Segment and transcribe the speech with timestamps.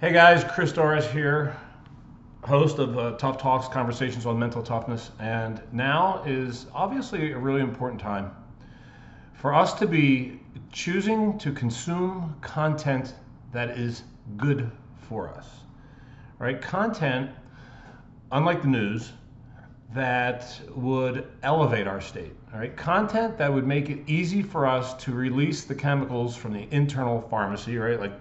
[0.00, 1.54] Hey guys, Chris Dorris here,
[2.42, 5.10] host of uh, Tough Talks Conversations on Mental Toughness.
[5.18, 8.30] And now is obviously a really important time
[9.34, 10.40] for us to be
[10.72, 13.14] choosing to consume content
[13.52, 14.04] that is
[14.38, 15.46] good for us.
[16.38, 16.62] Right?
[16.62, 17.30] Content,
[18.32, 19.12] unlike the news,
[19.92, 22.32] that would elevate our state.
[22.54, 26.66] Right, content that would make it easy for us to release the chemicals from the
[26.70, 28.12] internal pharmacy, right, like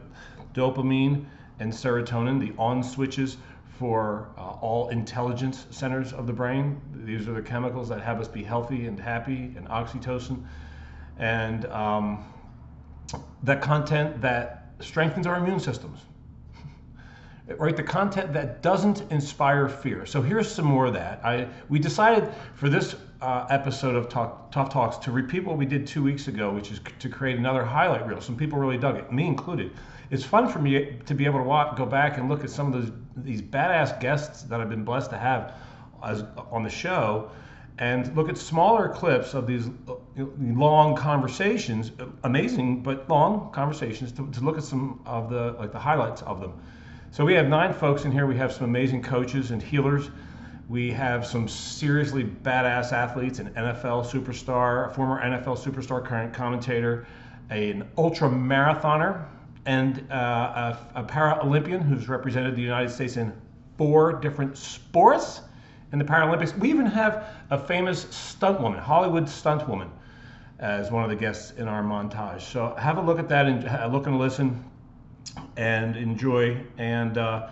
[0.53, 1.25] dopamine
[1.59, 3.37] and serotonin, the on switches
[3.77, 6.81] for uh, all intelligence centers of the brain.
[7.05, 10.43] These are the chemicals that have us be healthy and happy, and oxytocin,
[11.17, 12.25] and um,
[13.43, 15.99] that content that strengthens our immune systems.
[17.57, 20.05] Right, the content that doesn't inspire fear.
[20.05, 21.23] So here's some more of that.
[21.23, 25.65] I we decided for this uh, episode of Talk, Tough Talks to repeat what we
[25.65, 28.21] did two weeks ago, which is to create another highlight reel.
[28.21, 29.71] Some people really dug it, me included
[30.11, 32.73] it's fun for me to be able to walk, go back and look at some
[32.73, 35.53] of those these badass guests that I've been blessed to have
[36.03, 37.31] as, on the show,
[37.77, 39.95] and look at smaller clips of these uh,
[40.39, 41.91] long conversations,
[42.23, 46.39] amazing but long conversations, to, to look at some of the like the highlights of
[46.39, 46.53] them.
[47.11, 48.27] So we have nine folks in here.
[48.27, 50.11] We have some amazing coaches and healers.
[50.67, 57.07] We have some seriously badass athletes, an NFL superstar, a former NFL superstar, current commentator,
[57.49, 59.25] an ultra marathoner
[59.65, 63.33] and uh, a, a para-Olympian who's represented the United States in
[63.75, 65.41] four different sports
[65.91, 66.55] in the Paralympics.
[66.59, 69.89] We even have a famous stunt woman, Hollywood stunt woman,
[70.59, 72.41] as one of the guests in our montage.
[72.41, 74.63] So have a look at that and look and listen
[75.57, 76.61] and enjoy.
[76.77, 77.49] And uh,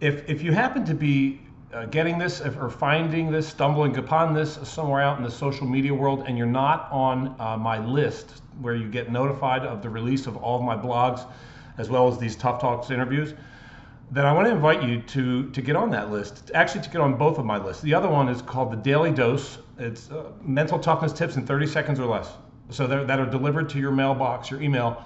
[0.00, 1.40] if, if you happen to be
[1.72, 5.92] uh, getting this or finding this, stumbling upon this somewhere out in the social media
[5.92, 10.26] world, and you're not on uh, my list where you get notified of the release
[10.26, 11.26] of all of my blogs,
[11.78, 13.34] as well as these Tough Talks interviews,
[14.10, 17.00] then I want to invite you to, to get on that list, actually to get
[17.00, 17.82] on both of my lists.
[17.82, 19.58] The other one is called the Daily Dose.
[19.78, 22.30] It's uh, mental toughness tips in 30 seconds or less.
[22.70, 25.04] So that are delivered to your mailbox, your email,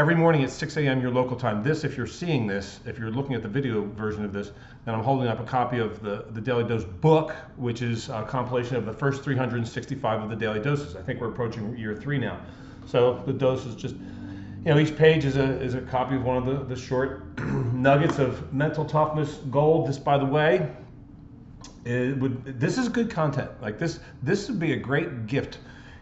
[0.00, 1.02] every morning at 6 a.m.
[1.02, 1.62] your local time.
[1.62, 4.50] This, if you're seeing this, if you're looking at the video version of this,
[4.86, 8.22] then I'm holding up a copy of the, the Daily Dose book, which is a
[8.22, 10.96] compilation of the first 365 of the daily doses.
[10.96, 12.40] I think we're approaching year three now.
[12.86, 16.24] So the dose is just you know, each page is a, is a copy of
[16.24, 19.86] one of the, the short nuggets of mental toughness gold.
[19.86, 20.74] This, by the way,
[21.84, 23.50] it would this is good content.
[23.60, 25.58] Like this, this would be a great gift,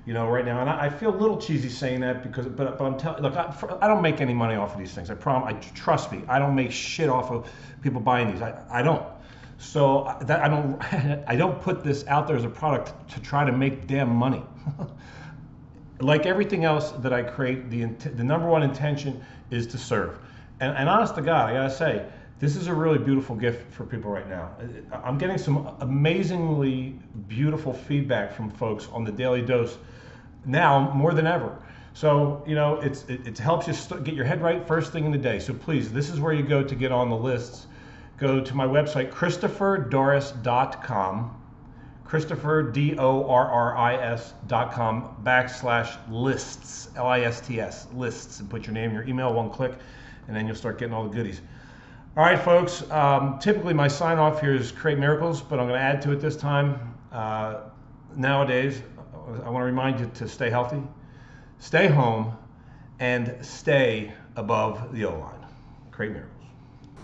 [0.08, 0.62] you know, right now.
[0.62, 3.36] And I, I feel a little cheesy saying that because, but, but I'm telling, look,
[3.36, 5.10] I, I, don't make any money off of these things.
[5.10, 5.54] I promise.
[5.54, 6.22] I trust me.
[6.28, 7.46] I don't make shit off of
[7.82, 8.40] people buying these.
[8.40, 9.06] I, I don't.
[9.58, 10.82] So that I don't,
[11.28, 14.42] I don't put this out there as a product to try to make damn money.
[16.00, 20.18] like everything else that I create, the, the number one intention is to serve.
[20.60, 22.06] And, and honest to God, I gotta say,
[22.38, 24.52] this is a really beautiful gift for people right now.
[24.90, 29.76] I'm getting some amazingly beautiful feedback from folks on the daily dose
[30.44, 31.58] now more than ever.
[31.94, 35.04] So, you know, it's, it, it helps you st- get your head right first thing
[35.04, 35.40] in the day.
[35.40, 37.66] So please, this is where you go to get on the lists.
[38.18, 41.38] Go to my website, christopherdorris.com
[42.08, 47.60] Christopher, D O R R I S dot com backslash lists, L I S T
[47.60, 49.74] S, lists, and put your name, your email, one click,
[50.26, 51.42] and then you'll start getting all the goodies.
[52.16, 55.78] All right, folks, um, typically my sign off here is create miracles, but I'm going
[55.78, 56.94] to add to it this time.
[57.12, 57.60] Uh,
[58.16, 58.80] nowadays,
[59.44, 60.82] I want to remind you to stay healthy,
[61.58, 62.34] stay home,
[62.98, 65.46] and stay above the O line.
[65.90, 66.34] Create miracles.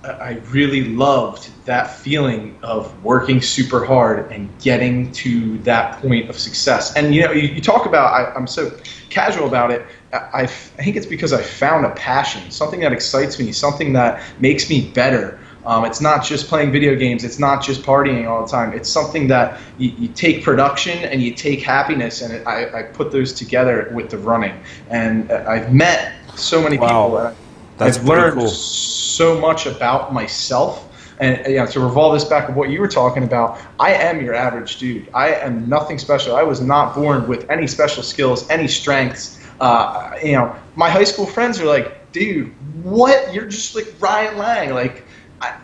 [0.05, 6.39] I really loved that feeling of working super hard and getting to that point of
[6.39, 6.95] success.
[6.95, 8.71] And you know, you, you talk about I, am so
[9.09, 9.87] casual about it.
[10.13, 14.23] I, I think it's because I found a passion, something that excites me, something that
[14.41, 15.41] makes me better.
[15.67, 17.25] Um, it's not just playing video games.
[17.25, 18.73] It's not just partying all the time.
[18.73, 22.83] It's something that you, you take production and you take happiness, and it, I, I,
[22.83, 24.61] put those together with the running.
[24.91, 27.07] And I've met so many wow.
[27.07, 27.37] people.
[27.79, 28.49] That's I've learned cool.
[28.49, 30.91] so much about myself.
[31.21, 34.23] And you know, to revolve this back of what you were talking about, I am
[34.23, 35.09] your average dude.
[35.15, 36.37] I am nothing special.
[36.37, 39.41] I was not born with any special skills, any strengths.
[39.61, 42.53] Uh, you know, my high school friends are like, dude,
[42.83, 43.33] what?
[43.33, 44.75] You're just like Ryan Lang.
[44.75, 45.05] Like,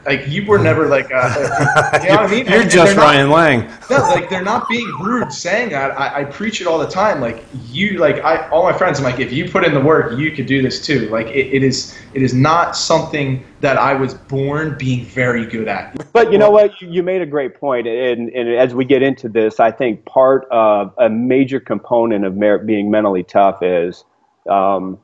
[0.06, 2.46] like you were never like, uh, you know what I mean?
[2.46, 3.70] You're and, just and Ryan not, Lang.
[3.90, 5.98] no, like they're not being rude saying that.
[5.98, 7.20] I, I, preach it all the time.
[7.20, 10.18] Like you, like I, all my friends, I'm like, if you put in the work,
[10.18, 11.08] you could do this too.
[11.08, 15.68] Like it, it is, it is not something that I was born being very good
[15.68, 16.12] at.
[16.12, 16.80] But you know what?
[16.80, 20.46] You made a great point, and, and as we get into this, I think part
[20.50, 24.04] of a major component of being mentally tough is
[24.48, 24.98] um,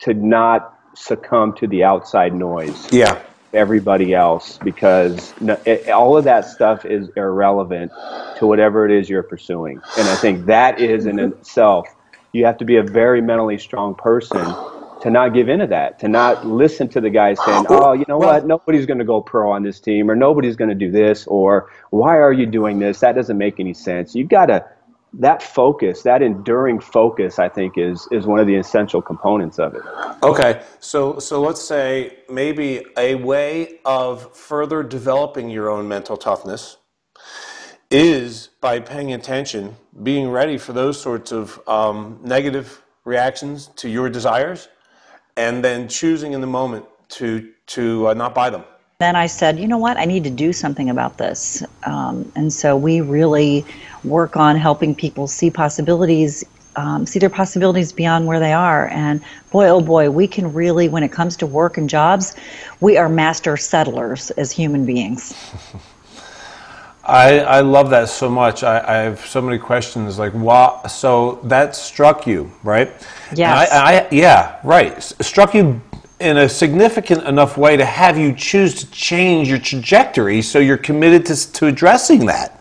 [0.00, 2.92] to not succumb to the outside noise.
[2.92, 3.22] Yeah
[3.52, 7.92] everybody else because it, all of that stuff is irrelevant
[8.38, 9.80] to whatever it is you're pursuing.
[9.98, 11.86] And I think that is in itself,
[12.32, 14.44] you have to be a very mentally strong person
[15.02, 18.18] to not give into that, to not listen to the guys saying, oh, you know
[18.18, 21.26] what, nobody's going to go pro on this team, or nobody's going to do this,
[21.26, 23.00] or why are you doing this?
[23.00, 24.14] That doesn't make any sense.
[24.14, 24.64] You've got to,
[25.14, 29.74] that focus, that enduring focus, I think, is, is one of the essential components of
[29.74, 29.82] it.
[30.22, 36.78] Okay, so, so let's say maybe a way of further developing your own mental toughness
[37.90, 44.08] is by paying attention, being ready for those sorts of um, negative reactions to your
[44.08, 44.68] desires
[45.36, 48.64] and then choosing in the moment to to uh, not buy them.
[49.02, 52.52] Then I said, you know what, I need to do something about this, um, and
[52.52, 53.64] so we really
[54.04, 56.44] work on helping people see possibilities.
[56.74, 58.88] Um, see their possibilities beyond where they are.
[58.88, 59.20] And
[59.50, 62.34] boy, oh boy, we can really, when it comes to work and jobs,
[62.80, 65.34] we are master settlers as human beings.
[67.04, 68.62] I, I love that so much.
[68.62, 70.18] I, I have so many questions.
[70.18, 70.80] Like, why?
[70.88, 72.90] So that struck you, right?
[73.34, 73.70] Yes.
[73.70, 75.02] I, I, yeah, right.
[75.02, 75.82] Struck you
[76.22, 80.40] in a significant enough way to have you choose to change your trajectory.
[80.40, 82.60] So you're committed to to addressing that,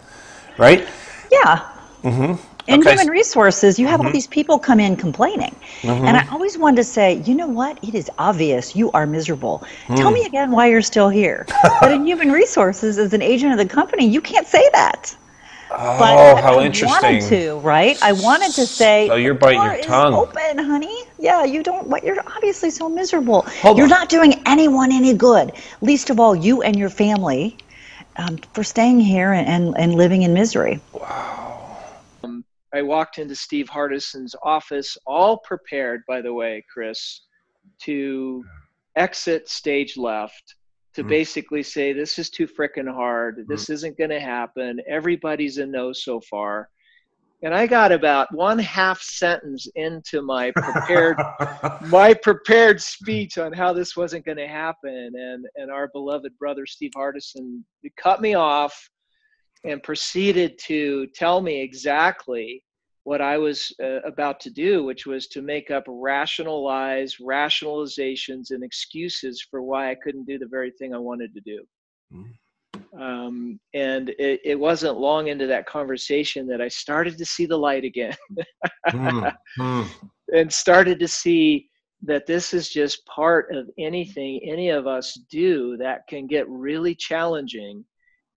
[0.57, 0.87] right?
[1.31, 1.67] Yeah.
[2.03, 2.47] Mm-hmm.
[2.67, 2.91] In okay.
[2.91, 4.07] human resources, you have mm-hmm.
[4.07, 5.55] all these people come in complaining.
[5.81, 6.05] Mm-hmm.
[6.05, 7.83] And I always wanted to say, you know what?
[7.83, 9.63] It is obvious you are miserable.
[9.87, 9.97] Mm.
[9.97, 11.45] Tell me again why you're still here.
[11.81, 15.15] but in human resources, as an agent of the company, you can't say that.
[15.73, 17.21] Oh, but how I interesting!
[17.21, 17.97] Wanted to right?
[18.03, 19.09] I wanted to say.
[19.09, 20.13] Oh, you're biting your tongue.
[20.13, 21.00] open, honey.
[21.21, 21.87] Yeah, you don't.
[21.87, 23.43] What you're obviously so miserable.
[23.61, 23.91] Hold you're on.
[23.91, 25.51] not doing anyone any good.
[25.79, 27.55] Least of all, you and your family,
[28.17, 30.79] um, for staying here and, and, and living in misery.
[30.93, 31.77] Wow.
[32.23, 37.21] Um, I walked into Steve Hardison's office, all prepared, by the way, Chris,
[37.83, 38.43] to
[38.95, 40.55] exit stage left,
[40.95, 41.07] to mm.
[41.07, 43.45] basically say, This is too freaking hard.
[43.47, 43.73] This mm.
[43.73, 44.79] isn't going to happen.
[44.89, 46.69] Everybody's a no so far.
[47.43, 51.17] And I got about one half sentence into my prepared
[51.87, 56.65] my prepared speech on how this wasn't going to happen, and and our beloved brother
[56.65, 57.63] Steve Hardison
[57.97, 58.89] cut me off
[59.63, 62.63] and proceeded to tell me exactly
[63.03, 68.63] what I was uh, about to do, which was to make up rationalize rationalizations and
[68.63, 71.63] excuses for why I couldn't do the very thing I wanted to do.
[72.13, 72.33] Mm.
[73.01, 77.57] Um, and it, it, wasn't long into that conversation that I started to see the
[77.57, 78.15] light again
[78.89, 79.33] mm.
[79.57, 79.87] Mm.
[80.35, 81.67] and started to see
[82.03, 86.93] that this is just part of anything any of us do that can get really
[86.93, 87.83] challenging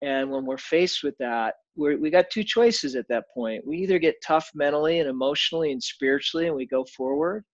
[0.01, 3.65] and when we're faced with that, we we got two choices at that point.
[3.65, 7.45] We either get tough mentally and emotionally and spiritually and we go forward,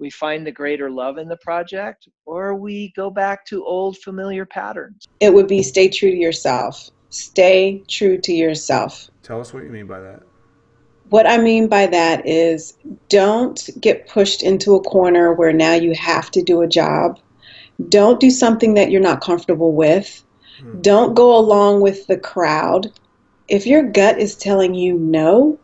[0.00, 4.46] we find the greater love in the project, or we go back to old familiar
[4.46, 5.06] patterns.
[5.20, 6.90] It would be stay true to yourself.
[7.10, 9.10] Stay true to yourself.
[9.22, 10.22] Tell us what you mean by that.
[11.10, 12.76] What I mean by that is
[13.08, 17.18] don't get pushed into a corner where now you have to do a job.
[17.88, 20.24] Don't do something that you're not comfortable with
[20.60, 20.80] Hmm.
[20.80, 22.92] Don't go along with the crowd.
[23.48, 25.58] If your gut is telling you no,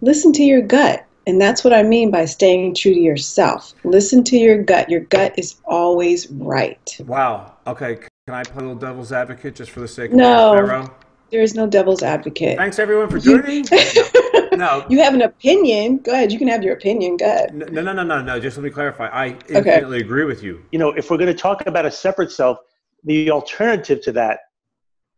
[0.00, 1.04] listen to your gut.
[1.28, 3.74] And that's what I mean by staying true to yourself.
[3.84, 4.88] Listen to your gut.
[4.88, 6.96] Your gut is always right.
[7.06, 7.52] Wow.
[7.66, 7.96] Okay.
[7.96, 10.88] Can I play a little devil's advocate just for the sake of no,
[11.30, 12.56] There is no devil's advocate.
[12.56, 13.66] Thanks everyone for joining.
[14.54, 14.86] no.
[14.88, 15.98] You have an opinion.
[15.98, 16.32] Go ahead.
[16.32, 17.18] You can have your opinion.
[17.18, 17.54] Go ahead.
[17.54, 18.40] No, no, no, no, no.
[18.40, 19.08] Just let me clarify.
[19.08, 20.06] I infinitely okay.
[20.06, 20.64] agree with you.
[20.72, 22.56] You know, if we're going to talk about a separate self,
[23.04, 24.40] the alternative to that,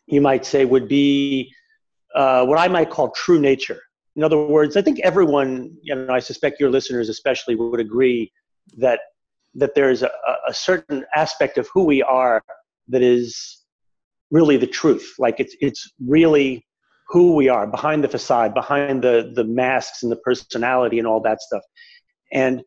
[0.06, 1.54] you might say, would be
[2.16, 3.80] uh, what I might call true nature.
[4.16, 8.32] In other words, I think everyone, you know, I suspect your listeners especially would agree
[8.76, 9.00] that
[9.54, 10.10] that there's a,
[10.46, 12.42] a certain aspect of who we are
[12.88, 13.64] that is
[14.30, 15.14] really the truth.
[15.18, 16.66] Like it's it's really
[17.08, 21.20] who we are behind the facade, behind the the masks and the personality and all
[21.22, 21.62] that stuff.
[22.32, 22.62] And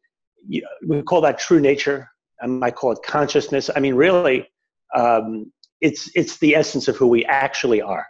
[0.87, 2.09] we call that true nature.
[2.41, 3.69] I might call it consciousness.
[3.73, 4.49] I mean, really,
[4.95, 8.05] um, it's it's the essence of who we actually are,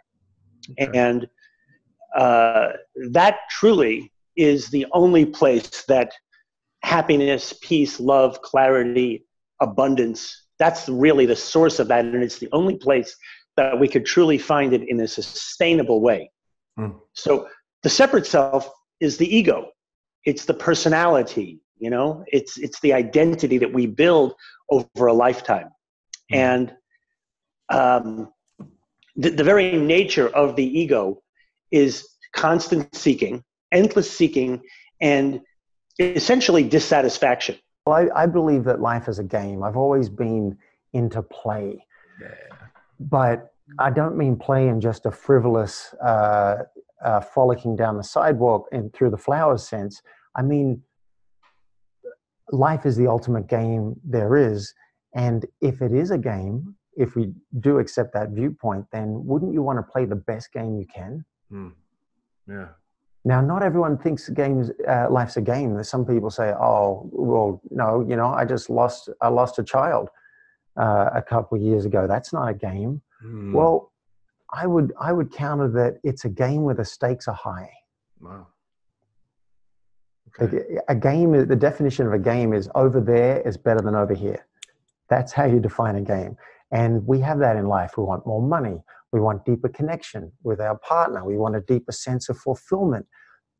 [0.80, 0.90] okay.
[0.98, 1.28] and
[2.14, 2.72] uh,
[3.10, 6.12] that truly is the only place that
[6.82, 9.24] happiness, peace, love, clarity,
[9.60, 10.46] abundance.
[10.58, 13.16] That's really the source of that, and it's the only place
[13.56, 16.30] that we could truly find it in a sustainable way.
[16.78, 17.00] Mm.
[17.12, 17.48] So
[17.82, 18.68] the separate self
[19.00, 19.70] is the ego.
[20.24, 24.34] It's the personality, you know, it's it's the identity that we build
[24.70, 25.70] over a lifetime.
[26.32, 26.36] Mm.
[26.36, 26.72] And
[27.70, 28.32] um,
[29.16, 31.22] the, the very nature of the ego
[31.74, 34.62] is constant seeking, endless seeking,
[35.00, 35.40] and
[35.98, 37.56] essentially dissatisfaction.
[37.84, 39.62] Well, I, I, believe that life is a game.
[39.62, 40.56] I've always been
[40.92, 41.84] into play.
[43.00, 46.62] But I don't mean play in just a frivolous, uh,
[47.04, 50.00] uh, frolicking down the sidewalk and through the flowers sense.
[50.36, 50.80] I mean,
[52.52, 54.72] life is the ultimate game there is.
[55.14, 59.62] And if it is a game, if we do accept that viewpoint, then wouldn't you
[59.62, 61.24] want to play the best game you can?
[61.54, 61.68] Hmm.
[62.48, 62.68] Yeah.
[63.24, 65.82] Now, not everyone thinks games, uh, life's a game.
[65.84, 70.08] Some people say, "Oh, well, no, you know, I just lost, I lost a child
[70.76, 72.06] uh, a couple of years ago.
[72.08, 73.52] That's not a game." Hmm.
[73.52, 73.92] Well,
[74.52, 77.70] I would, I would counter that it's a game where the stakes are high.
[78.20, 78.48] wow.
[80.40, 80.52] Like,
[80.88, 84.44] A game, the definition of a game is over there is better than over here.
[85.08, 86.36] That's how you define a game.
[86.72, 87.96] And we have that in life.
[87.96, 88.82] We want more money.
[89.14, 91.24] We want deeper connection with our partner.
[91.24, 93.06] We want a deeper sense of fulfillment.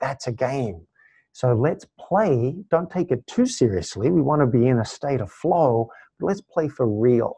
[0.00, 0.84] That's a game.
[1.30, 2.56] So let's play.
[2.73, 4.11] Don't take it too seriously.
[4.11, 7.37] We want to be in a state of flow, but let's play for real,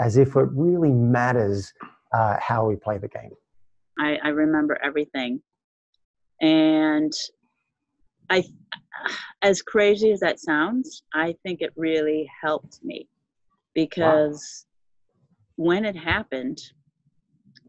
[0.00, 1.70] as if it really matters
[2.14, 3.32] uh, how we play the game.
[3.98, 5.42] I, I remember everything.
[6.40, 7.12] And
[8.30, 8.44] I,
[9.42, 13.08] as crazy as that sounds, I think it really helped me
[13.74, 14.64] because
[15.56, 16.58] when it happened,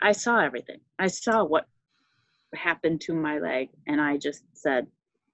[0.01, 0.79] I saw everything.
[0.97, 1.65] I saw what
[2.55, 4.87] happened to my leg, and I just said,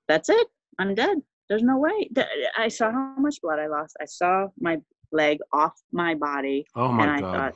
[0.08, 0.48] That's it.
[0.80, 1.18] I'm dead.
[1.48, 2.10] There's no way.
[2.58, 3.96] I saw how much blood I lost.
[4.02, 4.82] I saw my
[5.12, 7.54] leg off my body, Oh my and I God.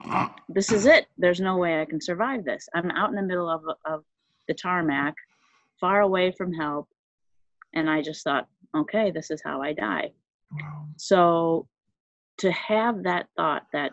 [0.00, 1.06] thought, this is it.
[1.18, 2.68] There's no way I can survive this.
[2.74, 4.04] I'm out in the middle of, of
[4.48, 5.14] the tarmac,
[5.80, 6.88] far away from help.
[7.74, 10.12] And I just thought, okay, this is how I die.
[10.96, 11.68] So
[12.38, 13.92] to have that thought that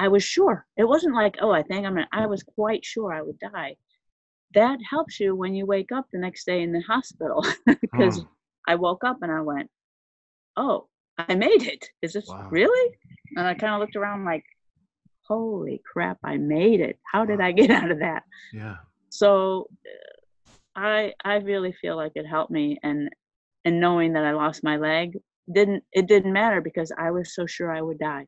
[0.00, 3.12] I was sure, it wasn't like, oh, I think I'm gonna, I was quite sure
[3.12, 3.76] I would die.
[4.54, 8.16] That helps you when you wake up the next day in the hospital because
[8.66, 8.72] Hmm.
[8.72, 9.70] I woke up and I went,
[10.56, 10.88] oh,
[11.18, 11.84] I made it.
[12.02, 12.48] Is this Wow.
[12.50, 12.94] really?
[13.36, 14.44] And I kind of looked around like,
[15.28, 16.98] holy crap, I made it.
[17.12, 18.22] How did I get out of that?
[18.52, 18.76] Yeah.
[19.10, 23.10] So uh, I I really feel like it helped me and
[23.66, 25.18] and knowing that I lost my leg
[25.52, 28.26] didn't it didn't matter because I was so sure I would die.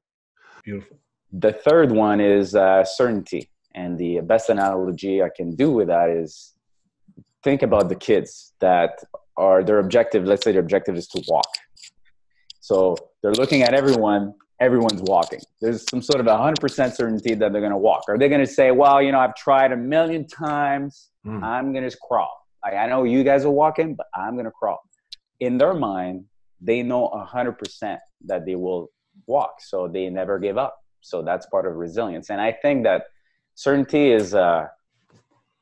[0.64, 0.99] Beautiful.
[1.33, 3.49] The third one is uh, certainty.
[3.75, 6.53] And the best analogy I can do with that is
[7.43, 9.03] think about the kids that
[9.37, 11.49] are their objective, let's say their objective is to walk.
[12.61, 15.41] So they're looking at everyone, everyone's walking.
[15.61, 18.05] There's some sort of 100% certainty that they're going to walk.
[18.09, 21.43] Are they going to say, well, you know, I've tried a million times, Hmm.
[21.43, 22.47] I'm going to crawl.
[22.65, 24.81] I, I know you guys are walking, but I'm going to crawl.
[25.41, 26.25] In their mind,
[26.61, 28.89] they know 100% that they will
[29.27, 29.55] walk.
[29.61, 30.77] So they never give up.
[31.02, 32.30] So that's part of resilience.
[32.30, 33.06] And I think that
[33.54, 34.71] certainty is a,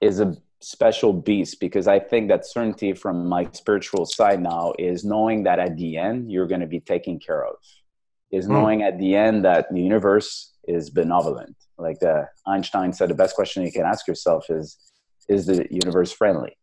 [0.00, 5.04] is a special beast because I think that certainty from my spiritual side now is
[5.04, 7.56] knowing that at the end you're going to be taken care of.
[8.32, 8.54] Is Hmm.
[8.54, 11.56] knowing at the end that the universe is benevolent.
[11.78, 14.78] Like the Einstein said, the best question you can ask yourself is,
[15.28, 16.56] is the universe friendly?